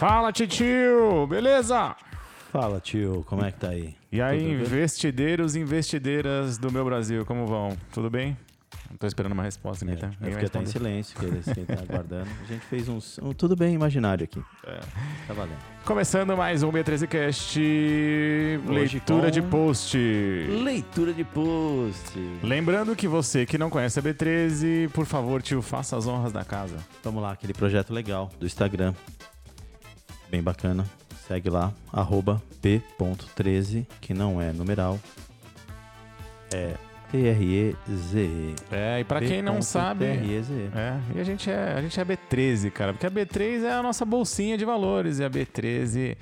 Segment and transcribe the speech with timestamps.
[0.00, 1.26] Fala, titio!
[1.26, 1.94] Beleza?
[2.50, 3.94] Fala, tio, como é que tá aí?
[4.10, 7.76] E aí, Tudo investideiros e investideiras do meu Brasil, como vão?
[7.92, 8.34] Tudo bem?
[8.90, 10.16] Não tô esperando uma resposta, É, ninguém tá?
[10.22, 11.52] eu fiquei até em silêncio, que eles tá
[11.86, 12.30] aguardando.
[12.42, 14.42] A gente fez uns, um tudo bem imaginário aqui.
[14.66, 14.80] É.
[15.28, 15.58] Tá valendo.
[15.84, 17.60] Começando mais um B13Cast,
[18.68, 19.98] leitura com- de post.
[20.64, 22.18] Leitura de post.
[22.42, 26.42] Lembrando que você que não conhece a B13, por favor, tio, faça as honras da
[26.42, 26.78] casa.
[27.04, 28.94] Vamos lá, aquele projeto legal do Instagram.
[30.30, 30.84] Bem bacana.
[31.26, 34.98] Segue lá, arroba p.13, que não é numeral.
[36.52, 36.74] É
[37.10, 38.54] T-R-E-Z-E.
[38.70, 40.70] É, e pra quem não sabe, T-R-E-Z-E.
[40.76, 43.82] É, e a gente é, a gente é B13, cara, porque a B3 é a
[43.82, 46.16] nossa bolsinha de valores e a B13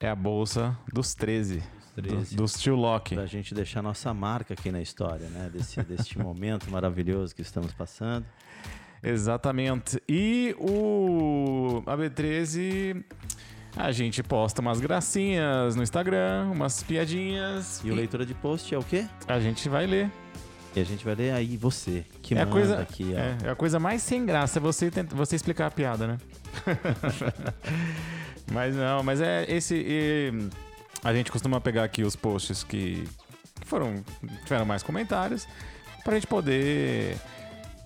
[0.00, 1.62] é a bolsa dos 13,
[1.96, 2.36] do- 13.
[2.36, 3.14] dos tio Loki.
[3.14, 5.50] Pra gente deixar nossa marca aqui na história, né?
[5.52, 8.24] Desse, deste momento maravilhoso que estamos passando.
[9.02, 10.02] Exatamente.
[10.08, 13.04] E o a B13
[13.76, 18.78] a gente posta umas gracinhas no Instagram, umas piadinhas E o leitura de post é
[18.78, 19.06] o quê?
[19.26, 20.10] a gente vai ler.
[20.76, 23.18] E a gente vai ler aí você, que é a manda coisa aqui, ó.
[23.18, 26.18] é, é a coisa mais sem graça é você tenta, você explicar a piada, né?
[28.50, 30.32] mas não, mas é esse e,
[31.04, 33.04] a gente costuma pegar aqui os posts que,
[33.60, 34.02] que foram
[34.42, 35.46] tiveram mais comentários
[36.02, 37.16] pra gente poder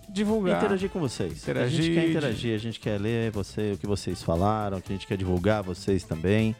[0.09, 0.59] divulgar.
[0.63, 1.33] Interagir com vocês.
[1.33, 4.93] a Interagir, gente quer interagir, a gente quer ler você, o que vocês falaram, que
[4.93, 6.55] a gente quer divulgar vocês também.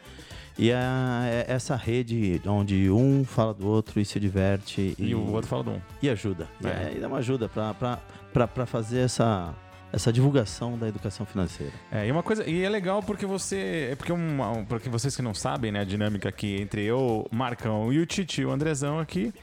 [0.57, 5.15] E a, é essa rede onde um fala do outro e se diverte e, E
[5.15, 5.81] o outro fala do um.
[6.01, 6.47] e ajuda.
[6.61, 6.69] E, É.
[6.69, 9.53] é, e dá uma ajuda para fazer essa,
[9.93, 11.71] essa divulgação da educação financeira.
[11.89, 15.21] É, e uma coisa, e é legal porque você, é porque um- porque vocês que
[15.21, 19.33] não sabem, né, a dinâmica aqui entre eu, Marcão e o Titi, o Andrezão aqui,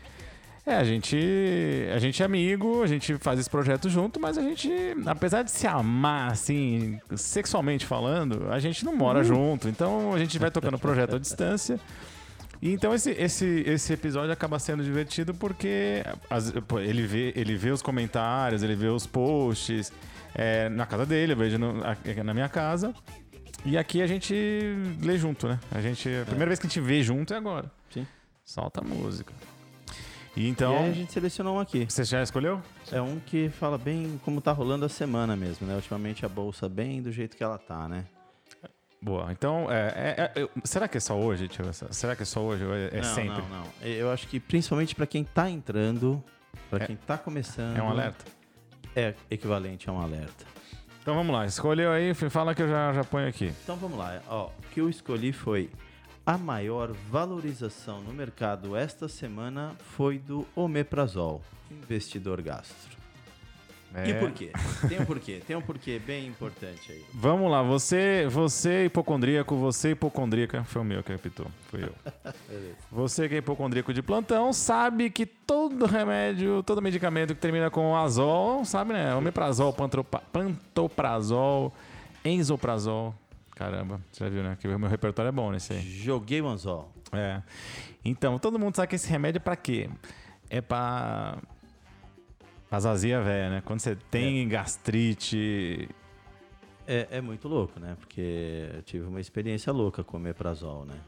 [0.66, 1.16] é, a gente,
[1.94, 4.68] a gente é amigo, a gente faz esse projeto junto, mas a gente,
[5.06, 10.38] apesar de se amar, assim, sexualmente falando, a gente não mora junto, então a gente
[10.38, 11.78] vai tocando o projeto à distância.
[12.60, 17.70] E então esse, esse, esse episódio acaba sendo divertido porque as- ele, vê, ele vê
[17.70, 19.92] os comentários, ele vê os posts
[20.34, 21.74] é, na casa dele, eu vejo no-
[22.24, 22.94] na minha casa.
[23.64, 24.34] E aqui a gente
[25.02, 25.58] lê junto, né?
[25.70, 27.70] A, gente, a primeira vez que a gente vê junto é agora.
[27.90, 28.06] Sim.
[28.44, 29.32] Solta a música.
[30.36, 30.76] E e então.
[30.76, 31.86] aí a gente selecionou um aqui.
[31.88, 32.60] Você já escolheu?
[32.92, 35.74] É um que fala bem como tá rolando a semana mesmo, né?
[35.74, 38.04] Ultimamente a bolsa bem do jeito que ela tá, né?
[39.00, 39.30] Boa.
[39.32, 41.64] Então, é, é- é- será que é só hoje, tio?
[41.90, 43.42] Será que é só hoje ou é, é não, sempre?
[43.42, 43.66] não, não.
[43.82, 46.22] Eu acho que principalmente para quem tá entrando,
[46.70, 48.24] para É- quem tá começando, É um alerta?
[48.94, 50.44] É equivalente a um alerta.
[51.02, 53.52] Então vamos lá, escolheu aí, fala que eu já, já ponho aqui.
[53.62, 54.20] Então vamos lá.
[54.26, 55.70] Ó, o que eu escolhi foi
[56.26, 62.96] a maior valorização no mercado esta semana foi do omeprazol, investidor gastro.
[64.04, 64.14] E É.
[64.14, 64.50] por quê?
[64.88, 67.02] Tem um porquê, tem um porquê bem importante aí.
[67.14, 71.94] Vamos lá, você, você hipocondríaco, você hipocondríaca, foi o meu que repitou, fui eu.
[72.90, 77.96] Você que é hipocondríaco de plantão, sabe que todo remédio, todo medicamento que termina com
[77.96, 79.14] azol, sabe né?
[79.14, 79.72] Omeprazol,
[80.32, 81.72] pantoprazol,
[82.24, 83.14] enzoprazol.
[83.56, 84.54] Caramba, você já viu, né?
[84.60, 85.80] Que o meu repertório é bom nesse aí.
[85.80, 86.92] Joguei o anzol.
[87.10, 87.42] É.
[88.04, 89.88] Então, todo mundo sabe que esse remédio é pra quê?
[90.50, 91.38] É pra.
[92.68, 93.62] pra azazia velha, né?
[93.64, 95.88] Quando você tem gastrite.
[96.86, 97.96] É, é muito louco, né?
[97.98, 101.00] Porque eu tive uma experiência louca com o omeprazol, né?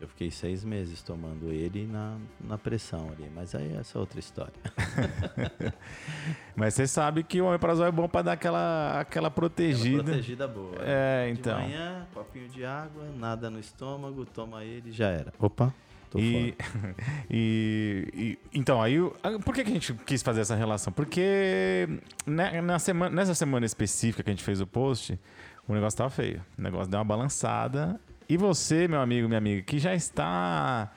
[0.00, 4.18] Eu fiquei seis meses tomando ele na, na pressão ali, mas aí essa é outra
[4.18, 4.52] história.
[6.54, 10.02] Mas você sabe que o omeprazol é bom pra dar aquela, aquela protegida.
[10.04, 10.74] Protegida boa.
[10.80, 11.60] É, De então.
[11.60, 15.32] manhã, copinho de água, nada no estômago, toma ele e já era.
[15.38, 15.72] Opa,
[16.10, 16.54] tô E,
[17.30, 20.92] e, e- então, aí, ah, por que, que a gente quis fazer essa relação?
[20.92, 21.88] Porque
[22.26, 25.18] né, na semana, nessa semana específica que a gente fez o post,
[25.66, 26.44] o negócio tava feio.
[26.58, 27.98] O negócio deu uma balançada.
[28.28, 30.90] E você, meu amigo, minha amiga, que já está,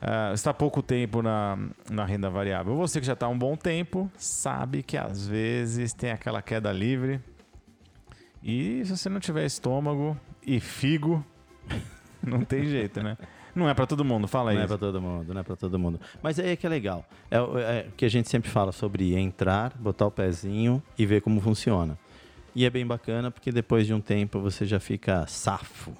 [0.00, 1.58] ah, está pouco tempo na,
[1.90, 5.92] na renda variável, você que já está há um bom tempo, sabe que às vezes
[5.92, 7.20] tem aquela queda livre.
[8.42, 10.16] E se você não tiver estômago
[10.46, 11.24] e figo,
[12.26, 13.18] não tem jeito, né?
[13.54, 14.68] Não é pra todo mundo, fala Não é isso.
[14.68, 16.00] pra todo mundo, não é pra todo mundo.
[16.22, 17.04] Mas aí é que é legal.
[17.30, 21.20] É, é o que a gente sempre fala sobre entrar, botar o pezinho e ver
[21.20, 21.98] como funciona.
[22.54, 25.92] E é bem bacana porque depois de um tempo você já fica safo.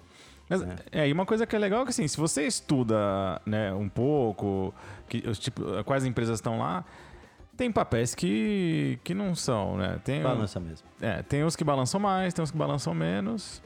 [0.51, 3.73] Mas, é, e uma coisa que é legal é que assim, se você estuda né,
[3.73, 4.75] um pouco,
[5.09, 6.85] que, os tipo, quais empresas estão lá,
[7.57, 10.01] tem papéis que, que não são, né?
[10.03, 10.89] Tem, Balança mesmo.
[11.01, 13.63] é, tem uns que balançam mais, tem uns que balançam menos.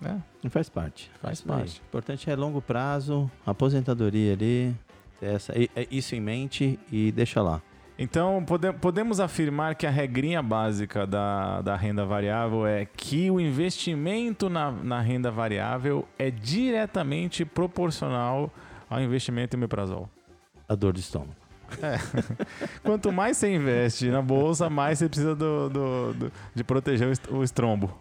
[0.00, 0.22] Né?
[0.44, 1.10] E faz parte.
[1.20, 1.46] Faz aí.
[1.46, 1.80] parte.
[1.80, 4.76] O importante é longo prazo, aposentadoria ali,
[5.20, 7.60] essa, é isso em mente e deixa lá.
[7.98, 13.40] Então, pode, podemos afirmar que a regrinha básica da, da renda variável é que o
[13.40, 18.52] investimento na, na renda variável é diretamente proporcional
[18.88, 20.08] ao investimento em meprazol.
[20.68, 21.34] A dor de estômago.
[22.82, 27.12] Quanto mais você investe na bolsa, mais você precisa do, do- do- de proteger o
[27.12, 27.92] est- o estrombo.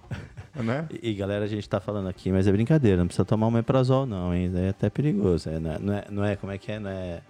[0.55, 0.87] Né?
[1.01, 3.51] E, e, galera, a gente tá falando aqui, mas é brincadeira, não precisa tomar um
[3.51, 4.51] meprazol não, hein?
[4.55, 5.49] É até perigoso.
[5.49, 6.79] É, não, é, não, é, não é- como é que é?
[6.79, 7.21] Não é...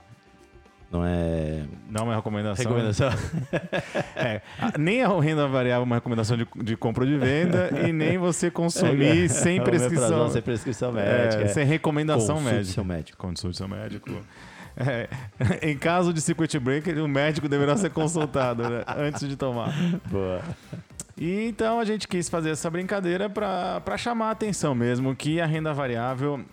[0.92, 1.64] Não é...
[1.90, 2.64] Não é uma recomendação.
[2.64, 3.10] Recomendação.
[4.16, 4.42] É,
[4.80, 8.18] nem a renda variável é uma recomendação de, de compra ou de venda e nem
[8.18, 10.30] você consumir sem O prescrição.
[10.30, 11.44] sem prescrição É, médica.
[11.44, 11.48] é.
[11.50, 12.74] sem recomendação Consulte médica.
[12.74, 13.18] seu médico.
[13.18, 14.10] Consulte seu médico.
[14.76, 15.08] É,
[15.62, 19.74] em caso de circuit breaker, o médico deverá ser consultado né, antes de tomar.
[20.10, 20.42] Boa.
[21.18, 25.46] E então a gente quis fazer essa brincadeira para chamar a atenção mesmo que a
[25.46, 26.44] renda variável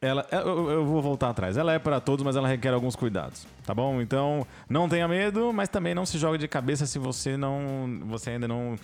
[0.00, 1.56] ela, eu, eu vou voltar atrás.
[1.56, 4.00] Ela é para todos, mas ela requer alguns cuidados, tá bom?
[4.00, 8.30] Então, não tenha medo, mas também não se jogue de cabeça se você não, você
[8.30, 8.76] ainda não,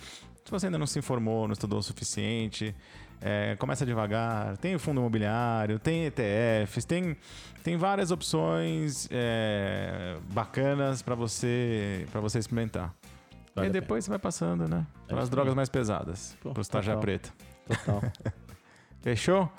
[0.43, 2.75] se você ainda não se informou, não estudou o suficiente.
[3.23, 4.57] É, começa devagar.
[4.57, 7.15] Tem o fundo imobiliário, tem ETFs, tem,
[7.63, 12.91] tem várias opções é, bacanas para você para você experimentar.
[13.53, 14.87] Vale e depois você vai passando, né?
[15.07, 17.01] Para as drogas mais pesadas, para os tarja total.
[17.01, 17.29] preta.
[17.67, 18.01] Total.
[19.01, 19.51] Fechou?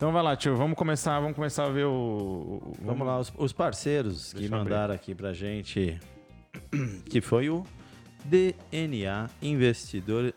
[0.00, 0.56] Então vai lá, tio.
[0.56, 1.90] Vamos começar, vamos começar a ver o.
[1.92, 4.70] o- Vamos lá, os, os parceiros que Deixa eu abrir.
[4.72, 6.00] mandaram aqui pra gente,
[7.10, 7.64] que foi o
[8.24, 10.32] DNA Investidor,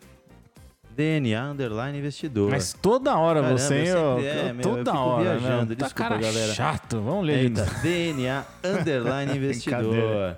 [0.94, 2.50] DNA Underline Investidor.
[2.50, 5.70] Mas toda hora Caramba, você, eu ó, sempre- é, meu, eu toda fico hora, viajando,
[5.70, 5.76] né?
[5.76, 6.52] Tá desculpa, cara galera.
[6.52, 7.00] chato.
[7.00, 7.38] Vamos ler.
[7.44, 10.36] Eita, DNA Underline Investidor.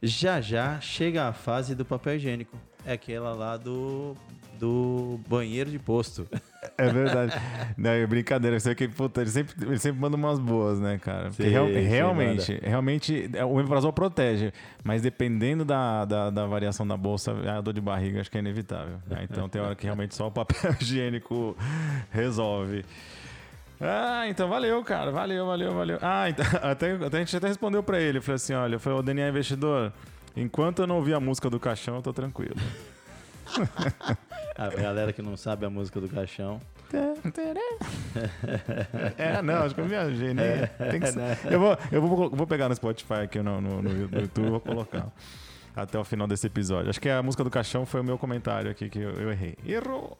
[0.00, 2.56] Já já chega a fase do papel higiênico.
[2.86, 4.14] É aquela lá do,
[4.56, 6.28] do banheiro de posto.
[6.78, 7.32] É verdade.
[7.76, 8.58] Não, é brincadeira.
[8.60, 11.30] Você que, puta, ele sempre, ele sempre manda umas boas, né, cara?
[11.32, 14.52] Sim, real- realmente, realmente, é, o omeprazol protege,
[14.84, 18.40] mas dependendo da, da, da variação da bolsa, a dor de barriga acho que é
[18.40, 18.98] inevitável.
[19.08, 19.26] né?
[19.28, 21.56] Então tem hora que realmente só o papel higiênico
[22.10, 22.84] resolve.
[23.80, 25.10] Ah, então valeu, cara.
[25.10, 25.98] Valeu, valeu, valeu.
[26.00, 28.20] Ah, então, até, até a gente até respondeu pra ele.
[28.20, 29.92] Falei assim: olha, foi o DNA Investidor.
[30.36, 32.54] Enquanto eu não ouvir a música do caixão, eu tô tranquilo.
[34.58, 36.60] A galera que não sabe a música do caixão.
[39.16, 40.66] É, não, acho que eu viajei, né?
[40.90, 44.20] Tem que ser- Eu, vou, eu vou, vou pegar no Spotify aqui no, no, no
[44.20, 45.06] YouTube e vou colocar
[45.76, 46.90] até o final desse episódio.
[46.90, 49.54] Acho que a música do caixão foi o meu comentário aqui que eu, eu errei.
[49.64, 50.18] Errou!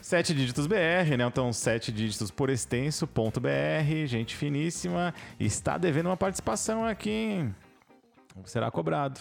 [0.00, 1.24] Sete dígitos BR, né?
[1.24, 5.14] Então, sete dígitos por extenso, ponto BR, gente finíssima.
[5.38, 7.54] Está devendo uma participação aqui, hein?
[8.44, 9.20] Será cobrado.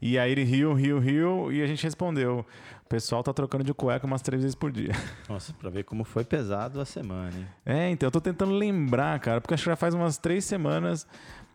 [0.00, 2.46] E aí ele riu, riu, riu, e a gente respondeu.
[2.88, 4.92] O pessoal tá trocando de cueca umas três vezes por dia.
[5.28, 7.46] Nossa, pra ver como foi pesado a semana, hein?
[7.66, 11.06] É, então eu tô tentando lembrar, cara, porque acho que já faz umas três semanas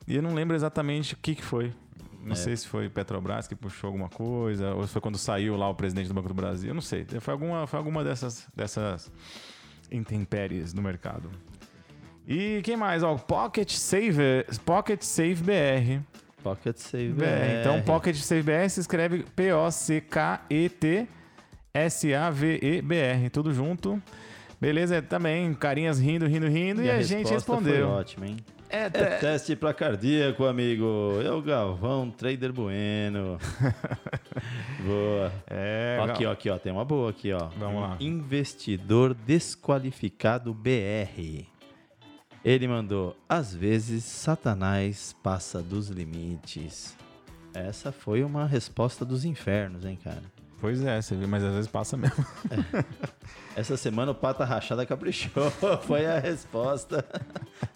[0.07, 1.73] e eu não lembro exatamente o que, que foi.
[2.23, 2.35] Não É.
[2.35, 5.73] sei se foi Petrobras que puxou alguma coisa, ou se foi quando saiu lá o
[5.73, 6.69] presidente do Banco do Brasil.
[6.69, 7.03] Eu não sei.
[7.19, 9.11] Foi alguma, foi alguma dessas, dessas
[9.91, 11.31] intempéries no mercado.
[12.27, 13.01] E quem mais?
[13.01, 16.03] Ó, Pocket Save, Pocket Save BR.
[16.43, 17.23] Pocket Save BR.
[17.59, 21.07] Então, Pocket Save BR se escreve P-O-C-K-E-T
[21.73, 23.29] S-A-V-E-B-R.
[23.29, 24.01] Tudo junto.
[24.61, 25.01] Beleza?
[25.01, 26.83] Também, carinhas rindo, rindo, rindo.
[26.83, 27.89] E, a, gente resposta Foi respondeu.
[27.89, 28.37] ótimo, hein?
[28.69, 31.19] É, É te- teste pra cardíaco, amigo.
[31.23, 33.37] É o Galvão Trader Bueno.
[34.85, 35.31] boa.
[35.49, 36.57] é, aqui, ó, aqui, ó.
[36.57, 37.49] Tem uma boa aqui, ó.
[37.57, 37.97] Vamos lá.
[37.99, 41.45] Investidor desqualificado BR.
[42.43, 46.95] Ele mandou: às vezes Satanás passa dos limites.
[47.53, 50.23] Essa foi uma resposta dos infernos, hein, cara?
[50.59, 52.25] Pois é, você vê, mas às vezes passa mesmo.
[53.55, 55.51] Essa semana o Pata Rachada caprichou.
[55.85, 57.05] Foi a resposta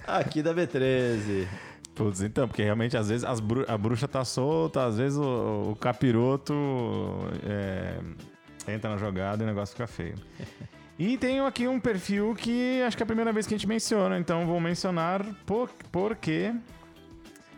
[0.08, 1.48] aqui da B13.
[1.94, 5.72] Putz, então, porque realmente às vezes as bru- a bruxa tá solta, às vezes o,
[5.72, 6.54] o capiroto
[7.44, 8.00] é,
[8.72, 10.16] entra na jogada e o negócio fica feio.
[11.00, 13.68] E tenho aqui um perfil que acho que é a primeira vez que a gente
[13.68, 16.52] menciona, então vou mencionar por, porque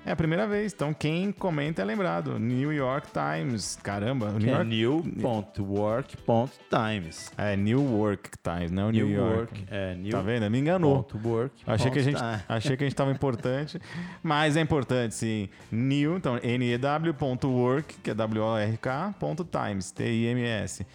[0.06, 0.72] é a primeira vez.
[0.74, 2.38] Então quem comenta é lembrado.
[2.40, 3.78] New York Times.
[3.82, 4.68] Caramba, New é York.
[4.70, 7.32] new.work.times.
[7.38, 9.38] É New York Times, não New, New York.
[9.38, 9.64] Work.
[9.70, 10.50] É, new Tá vendo?
[10.50, 11.04] Me enganou.
[11.04, 12.40] ponto work Achei que, a ponto gente, time.
[12.48, 13.80] achei que a gente tava importante,
[14.24, 15.50] mas é importante sim.
[15.72, 20.86] New, então new.work, que é W-O-R-K, ponto times, T-I-M-S.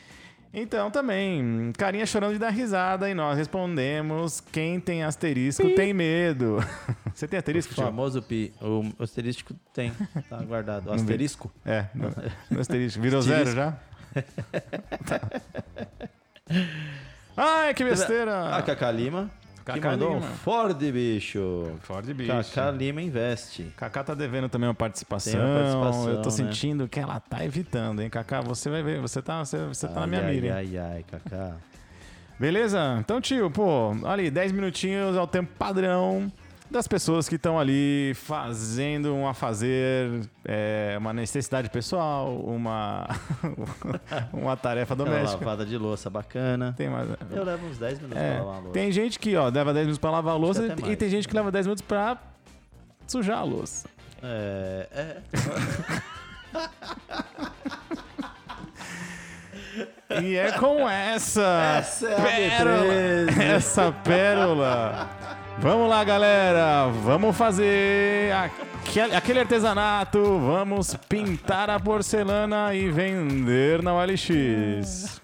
[0.54, 6.58] Então também, carinha chorando de dar risada e nós respondemos: quem tem asterisco tem medo.
[7.12, 8.52] Você tem asterisco, O famoso pi.
[8.60, 9.92] O asterisco tem.
[10.30, 10.90] Tá guardado.
[10.90, 11.52] O asterisco?
[11.66, 12.08] É, no,
[12.50, 13.02] no asterisco.
[13.02, 13.72] Virou zero já?
[15.06, 15.20] Tá.
[17.36, 18.54] Ai, que besteira!
[18.54, 18.62] A
[19.64, 20.20] Cacá Kaká mandou um.
[20.20, 21.72] Ford, bicho.
[21.80, 22.30] Ford Bicho.
[22.30, 23.72] Kaká Lima Investe.
[23.76, 25.32] Kaká tá devendo também uma participação.
[25.32, 26.34] Tem uma participação, Eu tô né?
[26.34, 28.42] sentindo que ela tá evitando, hein, Kaká?
[28.42, 30.78] Você vai ver, você tá, você, você tá na minha ai, mira, ai, hein?
[30.78, 31.56] ai, ai, Kaká.
[32.38, 32.96] Beleza?
[32.98, 36.30] Então, tio, pô, ali, 10 minutinhos é o tempo padrão
[36.70, 43.06] das pessoas que estão ali fazendo um a fazer, é, uma necessidade pessoal, uma,
[44.32, 45.44] uma tarefa Uma doméstica.
[45.44, 46.74] lavada de louça bacana.
[46.76, 47.08] Tem mais.
[47.30, 48.72] Eu levo uns 10 minutos É, pra lavar a louça.
[48.72, 51.34] tem gente que, ó, leva 10 minutos pra lavar a louça e tem gente que
[51.36, 52.18] leva 10 minutos pra
[53.06, 53.86] sujar a louça.
[54.22, 55.16] É, é.
[60.22, 63.40] E é com essa, Essa é a pérola, B13.
[63.40, 65.08] essa pérola.
[65.58, 66.88] Vamos lá, galera.
[67.02, 68.32] Vamos fazer
[69.14, 70.22] aquele, artesanato.
[70.40, 75.20] Vamos pintar a porcelana e vender na OLX.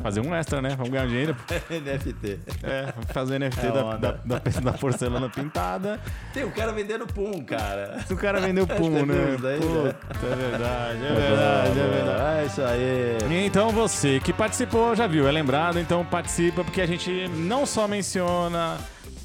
[0.00, 0.70] Fazer um extra, né?
[0.70, 1.36] Vamos ganhar dinheiro.
[1.68, 2.40] NFT.
[2.62, 6.00] É, fazer NFT É da, da, da- da porcelana pintada.
[6.32, 7.98] Tem um cara vendendo pum, cara.
[8.10, 9.36] O cara vendeu pum, Tem né?
[9.42, 9.66] daí, né?
[9.66, 12.40] Puta, é verdade, é verdade, é verdade.
[12.40, 13.44] É isso aí.
[13.44, 17.86] Então você que participou já viu, é lembrado, então participa porque a gente não só
[17.86, 18.78] menciona,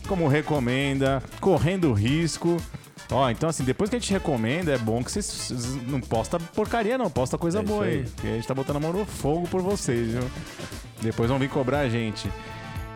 [0.07, 2.57] como recomenda, correndo risco.
[3.11, 6.97] Ó, então assim, depois que a gente recomenda, é bom que vocês não posta porcaria
[6.97, 8.03] não, posta coisa É boa aí.
[8.03, 10.23] Porque a gente tá botando a mão no fogo por vocês, viu?
[11.01, 12.29] Depois vão vir cobrar a gente.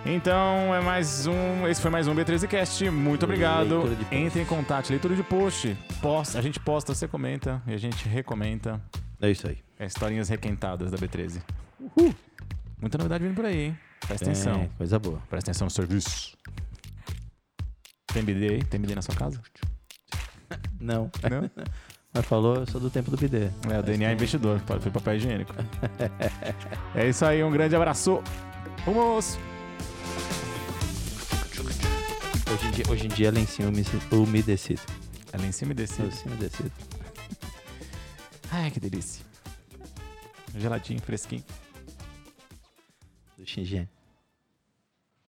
[0.05, 1.67] Então, é mais um.
[1.67, 2.91] Esse foi mais um B13Cast.
[2.91, 3.85] Muito obrigado.
[4.11, 4.91] Entre em contato.
[4.91, 5.75] Leitura de post.
[5.99, 8.79] Posta, a gente posta, você comenta e a gente recomenta.
[9.19, 9.57] É isso aí.
[9.79, 11.41] É, historinhas requentadas da B13.
[12.79, 13.77] Muita novidade vindo por aí, hein?
[14.05, 14.61] Presta atenção.
[14.61, 15.19] É, coisa boa.
[15.27, 16.37] Presta atenção no serviço.
[18.15, 18.63] Tem BD aí?
[18.63, 19.41] Tem BD na sua casa?
[20.79, 21.11] Não.
[21.29, 21.51] Não?
[22.13, 23.49] Mas falou, eu sou do tempo do bidê.
[23.69, 24.61] É, o DNA investidor.
[24.79, 25.53] Foi papel higiênico.
[26.95, 28.23] é isso aí, um grande abraço.
[28.85, 29.37] Vamos!
[32.53, 34.81] Hoje em dia, hoje em dia é lencinho umece- umedecido.
[35.33, 36.03] Ali em cima e descer.
[36.05, 36.71] Lencinho umedecido.
[38.49, 39.25] Ai, que delícia.
[40.57, 41.43] Geladinho, fresquinho.
[43.37, 43.89] Do Xinjiang.